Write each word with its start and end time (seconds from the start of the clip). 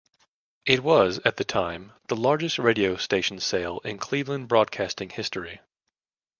It 0.65 0.81
was, 0.81 1.19
at 1.25 1.37
the 1.37 1.43
time, 1.43 1.91
the 2.07 2.15
largest 2.15 2.57
radio 2.57 2.95
station 2.95 3.39
sale 3.39 3.77
in 3.83 3.99
Cleveland 3.99 4.47
broadcasting 4.47 5.11
history. 5.11 5.61